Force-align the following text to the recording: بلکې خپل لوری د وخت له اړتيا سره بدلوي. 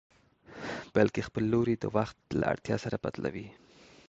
بلکې 0.95 1.25
خپل 1.27 1.43
لوری 1.53 1.75
د 1.79 1.85
وخت 1.97 2.17
له 2.39 2.45
اړتيا 2.51 2.75
سره 2.85 2.95
بدلوي. 3.03 3.47